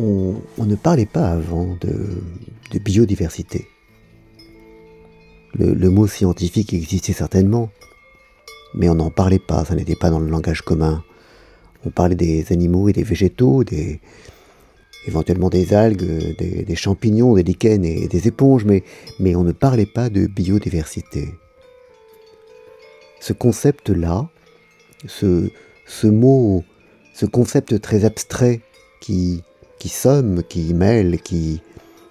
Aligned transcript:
on, 0.00 0.64
ne 0.64 0.74
parlait 0.74 1.06
pas 1.06 1.30
avant 1.30 1.76
de, 1.80 2.22
biodiversité. 2.78 3.66
Le, 5.54 5.90
mot 5.90 6.06
scientifique 6.06 6.72
existait 6.72 7.12
certainement, 7.12 7.70
mais 8.74 8.88
on 8.88 8.94
n'en 8.94 9.10
parlait 9.10 9.40
pas, 9.40 9.64
ça 9.64 9.74
n'était 9.74 9.96
pas 9.96 10.10
dans 10.10 10.20
le 10.20 10.30
langage 10.30 10.62
commun. 10.62 11.02
On 11.84 11.90
parlait 11.90 12.14
des 12.14 12.52
animaux 12.52 12.88
et 12.88 12.92
des 12.92 13.02
végétaux, 13.02 13.64
des, 13.64 14.00
éventuellement 15.06 15.48
des 15.48 15.74
algues, 15.74 16.36
des, 16.38 16.76
champignons, 16.76 17.34
des 17.34 17.42
lichens 17.42 17.84
et 17.84 18.06
des 18.06 18.28
éponges, 18.28 18.64
mais, 18.64 18.84
on 19.34 19.42
ne 19.42 19.52
parlait 19.52 19.86
pas 19.86 20.08
de 20.08 20.26
biodiversité. 20.26 21.34
Ce 23.20 23.32
concept-là, 23.32 24.28
ce, 25.06 25.50
ce 25.86 26.06
mot, 26.06 26.64
ce 27.14 27.26
concept 27.26 27.80
très 27.80 28.04
abstrait 28.04 28.60
qui, 29.00 29.42
qui 29.80 29.88
somme, 29.88 30.44
qui 30.44 30.74
mêle, 30.74 31.20
qui, 31.20 31.62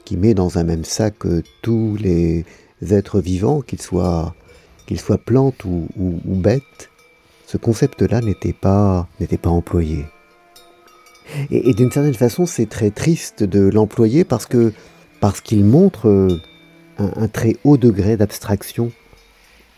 qui 0.03 0.17
met 0.17 0.33
dans 0.33 0.57
un 0.57 0.65
même 0.65 0.83
sac 0.83 1.15
tous 1.61 1.95
les 1.97 2.43
êtres 2.89 3.21
vivants, 3.21 3.61
qu'ils 3.61 3.81
soient, 3.81 4.35
qu'ils 4.87 4.99
soient 4.99 5.19
plantes 5.19 5.63
ou, 5.63 5.87
bêtes, 6.25 6.89
ce 7.45 7.57
concept-là 7.57 8.21
n'était 8.21 8.53
pas, 8.53 9.07
n'était 9.19 9.37
pas 9.37 9.51
employé. 9.51 10.05
Et, 11.51 11.73
d'une 11.75 11.91
certaine 11.91 12.15
façon, 12.15 12.47
c'est 12.47 12.65
très 12.65 12.89
triste 12.89 13.43
de 13.43 13.69
l'employer 13.69 14.23
parce 14.23 14.47
que 14.47 14.73
parce 15.19 15.41
qu'il 15.41 15.63
montre 15.63 16.39
un, 16.97 17.11
un, 17.23 17.27
très 17.27 17.57
haut 17.63 17.77
degré 17.77 18.17
d'abstraction 18.17 18.91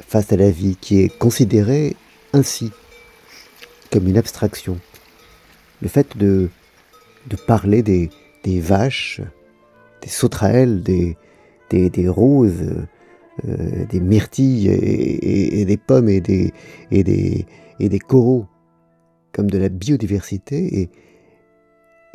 face 0.08 0.31
à 0.31 0.38
la 0.38 0.52
vie 0.52 0.77
qui 0.80 1.02
est 1.02 1.09
considérée 1.09 1.95
ainsi, 2.31 2.71
comme 3.91 4.08
une 4.08 4.17
abstraction. 4.17 4.77
Le 5.81 5.89
fait 5.89 6.16
de, 6.16 6.49
de 7.27 7.35
parler 7.35 7.84
des, 7.84 8.09
des 8.43 8.59
vaches, 8.59 9.21
des 10.02 10.09
sauterelles, 10.09 10.84
des, 10.84 11.17
des, 11.69 12.09
roses, 12.09 12.86
euh, 13.47 13.86
des 13.86 14.00
myrtilles 14.00 14.69
et, 14.69 15.66
des 15.66 15.77
pommes 15.77 16.09
et 16.09 16.22
des, 16.22 16.53
et, 16.92 17.03
des, 17.03 17.45
et 17.80 17.89
des 17.89 17.99
coraux, 17.99 18.45
comme 19.31 19.49
de 19.49 19.58
la 19.58 19.69
biodiversité, 19.69 20.89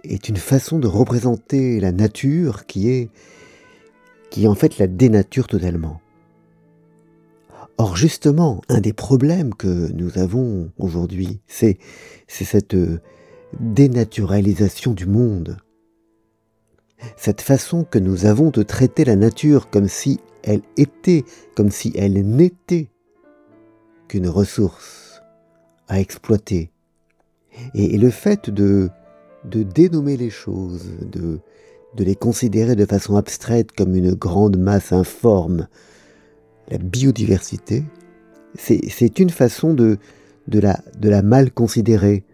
est 0.05 0.29
une 0.29 0.37
façon 0.37 0.79
de 0.79 0.87
représenter 0.87 1.81
la 1.81 1.93
nature 1.93 2.67
qui 2.67 2.91
est, 2.91 3.11
qui 4.31 4.47
en 4.47 4.55
fait 4.55 4.79
la 4.79 4.87
dénature 4.87 5.47
totalement. 5.47 6.01
Or 7.79 7.97
justement, 7.97 8.63
un 8.69 8.81
des 8.81 8.93
problèmes 8.93 9.55
que 9.55 9.93
nous 9.93 10.19
avons 10.19 10.71
aujourd'hui, 10.79 11.41
c'est 11.47 11.79
cette 12.27 12.77
dénaturalisation 13.61 14.93
du 14.93 15.07
monde. 15.07 15.59
Cette 17.17 17.41
façon 17.41 17.85
que 17.85 17.99
nous 17.99 18.27
avons 18.27 18.51
de 18.51 18.63
traiter 18.63 19.05
la 19.05 19.17
nature 19.17 19.71
comme 19.71 19.89
si 19.89 20.21
elle 20.43 20.63
était, 20.77 21.25
comme 21.55 21.71
si 21.71 21.93
elle 21.97 22.15
n'était 22.15 22.89
qu'une 24.09 24.29
ressource 24.29 25.23
à 25.89 26.01
exploiter. 26.01 26.71
Et, 27.75 27.99
le 27.99 28.11
fait 28.11 28.51
de, 28.51 28.91
de 29.45 29.63
dénommer 29.63 30.17
les 30.17 30.31
choses, 30.31 30.91
de, 31.11 31.41
de 31.95 32.05
les 32.05 32.15
considérer 32.15 32.77
de 32.77 32.85
façon 32.85 33.17
abstraite 33.17 33.73
comme 33.73 33.95
une 33.95 34.15
grande 34.15 34.59
masse 34.59 34.93
informe, 34.93 35.69
la 36.69 36.79
biodiversité, 36.79 37.85
c'est 38.59 39.19
une 39.19 39.31
façon 39.31 39.75
de, 39.75 39.99
de, 40.49 40.61
la, 40.61 40.81
de 40.99 41.09
la 41.09 41.23
mal 41.23 41.51
considérer, 41.51 42.25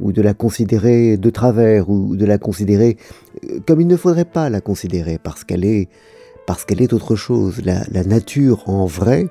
ou 0.00 0.12
de 0.12 0.22
la 0.22 0.34
considérer 0.34 1.16
de 1.16 1.30
travers, 1.30 1.90
ou 1.90 2.16
de 2.16 2.24
la 2.24 2.38
considérer 2.38 2.96
euh, 3.44 3.60
comme 3.66 3.80
il 3.80 3.86
ne 3.86 3.96
faudrait 3.96 4.24
pas 4.24 4.50
la 4.50 4.60
considérer, 4.60 5.18
parce 5.22 5.44
qu'elle 5.44 5.64
est, 5.64 5.88
parce 6.46 6.64
qu'elle 6.64 6.82
est 6.82 6.92
autre 6.92 7.16
chose. 7.16 7.62
La, 7.64 8.04
nature 8.04 8.68
en 8.68 8.86
vrai, 8.86 9.28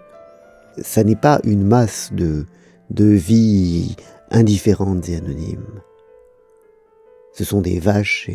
ça 0.82 1.04
n'est 1.04 1.16
pas 1.16 1.42
une 1.44 1.64
masse 1.64 2.12
de, 2.14 2.46
de 2.92 3.06
vie 3.06 3.96
indifférentes 4.32 5.10
et 5.10 5.16
anonymes. 5.16 5.82
Ce 7.34 7.44
sont 7.44 7.62
des 7.62 7.80
vaches 7.80 8.30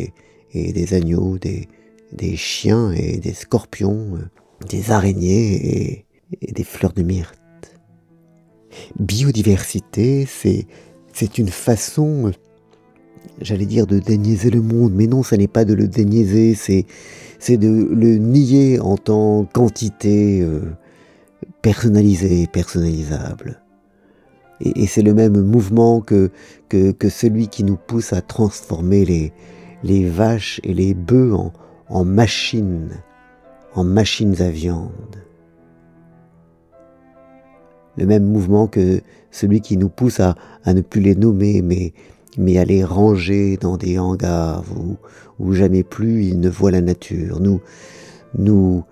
et, 0.52 0.72
des 0.72 0.94
agneaux, 0.94 1.38
des, 1.38 1.68
des 2.12 2.36
chiens 2.36 2.92
et 2.92 3.18
des 3.18 3.34
scorpions, 3.34 4.16
euh, 4.16 4.28
des 4.68 4.90
araignées 4.90 6.04
et 6.40 6.52
des 6.52 6.64
fleurs 6.64 6.92
de 6.92 7.02
myrte. 7.02 7.40
Biodiversité, 8.98 10.26
c'est 10.26 10.66
c'est 11.14 11.38
une 11.38 11.48
façon, 11.48 12.32
j'allais 13.40 13.66
dire, 13.66 13.86
de 13.86 14.00
déniaiser 14.00 14.50
le 14.50 14.60
monde, 14.60 14.92
mais 14.94 15.06
non, 15.06 15.22
ça 15.22 15.36
n'est 15.36 15.48
pas 15.48 15.64
de 15.64 15.72
le 15.72 15.86
déniaiser, 15.86 16.54
c'est, 16.54 17.56
de 17.56 17.68
le 17.68 18.16
nier 18.16 18.80
en 18.80 18.96
tant 18.96 19.44
qu'entité 19.44 20.42
euh, 20.42 20.60
personnalisée, 21.62 22.48
personnalisable. 22.48 23.60
Et, 24.60 24.86
c'est 24.86 25.02
le 25.02 25.14
même 25.14 25.40
mouvement 25.40 26.00
que, 26.00 26.30
celui 27.08 27.46
qui 27.46 27.62
nous 27.62 27.76
pousse 27.76 28.12
à 28.12 28.20
transformer 28.20 29.32
les, 29.84 30.08
vaches 30.08 30.60
et 30.64 30.74
les 30.74 30.94
bœufs 30.94 31.36
en 31.88 32.04
machines, 32.04 32.90
en 33.74 33.84
machines 33.84 34.40
à 34.42 34.50
viande 34.50 35.24
le 37.96 38.06
même 38.06 38.24
mouvement 38.24 38.66
que 38.66 39.00
celui 39.30 39.60
qui 39.60 39.76
nous 39.76 39.88
pousse 39.88 40.20
à, 40.20 40.34
ne 40.66 40.80
plus 40.80 41.00
les 41.00 41.14
nommer, 41.14 41.62
mais, 41.62 41.92
mais 42.38 42.58
à 42.58 42.64
les 42.64 42.84
ranger 42.84 43.56
dans 43.56 43.76
des 43.76 43.98
hangars 43.98 44.64
où, 45.38 45.52
jamais 45.52 45.82
plus 45.82 46.24
ils 46.24 46.40
ne 46.40 46.48
voient 46.48 46.70
la 46.70 46.80
nature. 46.80 47.40
Nous, 47.40 47.60
nous, 48.38 48.84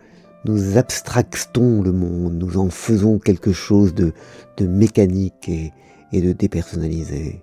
nous 0.45 0.77
abstractons 0.77 1.83
le 1.83 1.93
monde, 1.93 2.35
nous 2.35 2.59
en 2.59 2.69
faisons 2.69 3.19
quelque 3.19 3.53
chose 3.53 3.95
de, 3.95 4.13
de 4.57 4.67
mécanique 4.67 5.49
et, 5.49 5.73
et 6.13 6.21
de 6.21 6.33
dépersonnalisé. 6.33 7.43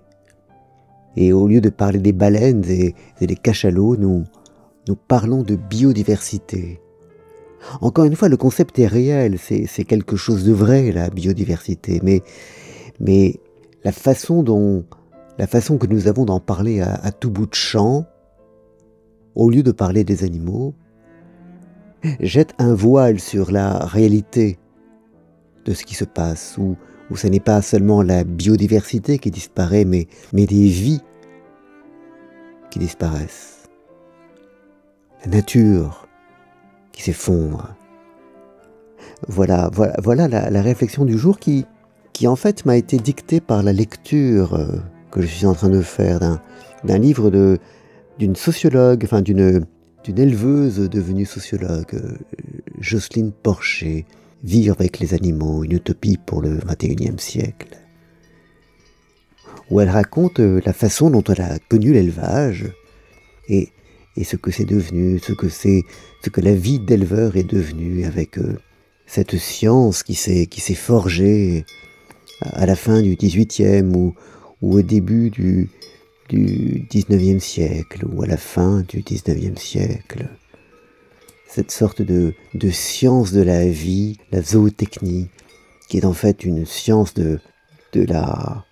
Et 1.16 1.32
au 1.32 1.48
lieu 1.48 1.60
de 1.60 1.70
parler 1.70 1.98
des 1.98 2.12
baleines 2.12 2.64
et, 2.68 2.94
et 3.20 3.26
des 3.26 3.36
cachalots, 3.36 3.96
nous, 3.96 4.24
nous 4.88 4.96
parlons 4.96 5.42
de 5.42 5.56
biodiversité, 5.56 6.80
encore 7.80 8.04
une 8.04 8.16
fois, 8.16 8.28
le 8.28 8.36
concept 8.36 8.78
est 8.78 8.86
réel, 8.86 9.38
c'est 9.38 9.84
quelque 9.84 10.16
chose 10.16 10.44
de 10.44 10.52
vrai, 10.52 10.92
la 10.92 11.10
biodiversité, 11.10 12.00
mais, 12.02 13.40
la 13.84 13.92
façon 13.92 14.42
dont, 14.42 14.84
la 15.38 15.46
façon 15.46 15.78
que 15.78 15.86
nous 15.86 16.06
avons 16.06 16.24
d'en 16.24 16.40
parler 16.40 16.80
à, 16.80 17.10
tout 17.12 17.30
bout 17.30 17.46
de 17.46 17.54
champ, 17.54 18.06
au 19.34 19.50
lieu 19.50 19.62
de 19.62 19.72
parler 19.72 20.04
des 20.04 20.24
animaux, 20.24 20.74
jette 22.20 22.54
un 22.58 22.74
voile 22.74 23.20
sur 23.20 23.50
la 23.50 23.84
réalité 23.84 24.58
de 25.64 25.74
ce 25.74 25.84
qui 25.84 25.94
se 25.94 26.04
passe, 26.04 26.56
où, 26.58 26.76
ce 27.14 27.26
n'est 27.26 27.40
pas 27.40 27.60
seulement 27.60 28.02
la 28.02 28.22
biodiversité 28.22 29.18
qui 29.18 29.30
disparaît, 29.30 29.84
mais 29.84 30.06
des 30.32 30.68
vies 30.68 31.00
qui 32.70 32.78
disparaissent. 32.78 33.68
La 35.24 35.32
nature 35.32 35.99
s'effondre. 37.00 37.74
Voilà, 39.28 39.70
voilà, 39.72 39.94
voilà 40.02 40.28
la, 40.28 40.62
réflexion 40.62 41.04
du 41.04 41.18
jour 41.18 41.38
qui, 41.38 41.66
qui 42.12 42.26
en 42.26 42.36
fait 42.36 42.64
m'a 42.64 42.76
été 42.76 42.96
dictée 42.96 43.40
par 43.40 43.62
la 43.62 43.72
lecture 43.72 44.54
euh, 44.54 44.78
que 45.10 45.20
je 45.20 45.26
suis 45.26 45.46
en 45.46 45.54
train 45.54 45.68
de 45.68 45.82
faire 45.82 46.40
d'un 46.84 46.98
livre 46.98 47.30
de 47.30 47.58
d'une 48.18 48.36
sociologue, 48.36 49.02
enfin 49.04 49.22
d'une 49.22 49.64
d'une 50.04 50.18
éleveuse 50.18 50.78
devenue 50.88 51.26
sociologue, 51.26 51.94
euh, 51.94 52.16
Jocelyne 52.78 53.32
Porcher, 53.32 54.06
Vivre 54.42 54.74
avec 54.78 55.00
les 55.00 55.12
animaux, 55.12 55.64
une 55.64 55.72
utopie 55.72 56.16
pour 56.16 56.40
le 56.40 56.56
21e 56.60 57.18
siècle, 57.18 57.76
où 59.70 59.80
elle 59.80 59.90
raconte 59.90 60.40
euh, 60.40 60.62
la 60.64 60.72
façon 60.72 61.10
dont 61.10 61.22
elle 61.24 61.42
a 61.42 61.58
connu 61.68 61.92
l'élevage 61.92 62.72
et 63.48 63.68
et 64.16 64.24
ce 64.24 64.36
que 64.36 64.50
c'est 64.50 64.64
devenu, 64.64 65.18
ce 65.18 65.32
que 65.32 65.48
c'est, 65.48 65.84
ce 66.24 66.30
que 66.30 66.40
la 66.40 66.54
vie 66.54 66.78
d'éleveur 66.78 67.36
est 67.36 67.44
devenue 67.44 68.04
avec 68.04 68.38
euh, 68.38 68.58
cette 69.06 69.36
science 69.38 70.02
qui 70.02 70.14
s'est 70.14 70.46
qui 70.46 70.60
s'est 70.60 70.74
forgée 70.74 71.64
à 72.40 72.66
la 72.66 72.76
fin 72.76 73.02
du 73.02 73.16
XVIIIe 73.16 73.94
ou, 73.94 74.14
ou 74.62 74.74
au 74.74 74.82
début 74.82 75.30
du, 75.30 75.68
du 76.28 76.86
XIXe 76.90 77.42
siècle 77.42 78.06
ou 78.06 78.22
à 78.22 78.26
la 78.26 78.36
fin 78.36 78.82
du 78.88 79.02
XIXe 79.02 79.60
siècle. 79.60 80.28
Cette 81.46 81.70
sorte 81.70 82.02
de, 82.02 82.34
de 82.54 82.70
science 82.70 83.32
de 83.32 83.42
la 83.42 83.68
vie, 83.68 84.18
la 84.30 84.40
zootechnie, 84.40 85.28
qui 85.88 85.98
est 85.98 86.04
en 86.04 86.12
fait 86.12 86.44
une 86.44 86.64
science 86.64 87.12
de, 87.14 87.40
de 87.92 88.04
la 88.04 88.64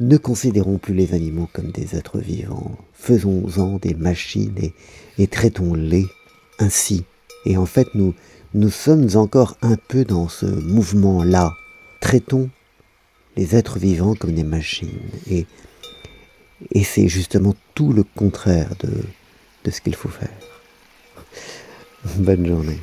ne 0.00 0.16
considérons 0.16 0.78
plus 0.78 0.94
les 0.94 1.14
animaux 1.14 1.48
comme 1.52 1.70
des 1.70 1.96
êtres 1.96 2.18
vivants, 2.18 2.76
faisons-en 2.92 3.78
des 3.78 3.94
machines 3.94 4.58
et, 5.18 5.26
traitons-les 5.26 6.06
ainsi. 6.58 7.04
Et 7.44 7.56
en 7.56 7.66
fait, 7.66 7.88
nous, 7.94 8.14
nous 8.54 8.70
sommes 8.70 9.08
encore 9.14 9.56
un 9.62 9.76
peu 9.76 10.04
dans 10.04 10.28
ce 10.28 10.46
mouvement-là. 10.46 11.52
Traitons 12.00 12.50
les 13.36 13.54
êtres 13.54 13.78
vivants 13.78 14.14
comme 14.14 14.34
des 14.34 14.44
machines. 14.44 15.10
Et, 15.30 15.46
c'est 16.82 17.08
justement 17.08 17.54
tout 17.74 17.92
le 17.92 18.02
contraire 18.02 18.70
de 18.82 19.70
ce 19.70 19.80
qu'il 19.80 19.94
faut 19.94 20.08
faire. 20.08 20.30
Bonne 22.16 22.46
journée. 22.46 22.78